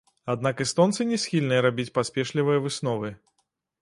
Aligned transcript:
Аднак 0.33 0.61
эстонцы 0.65 1.05
не 1.11 1.19
схільныя 1.23 1.65
рабіць 1.67 1.87
паспешлівыя 1.99 2.63
высновы. 2.65 3.17